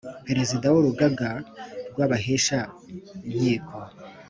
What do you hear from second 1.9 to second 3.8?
rw abahesha inkiko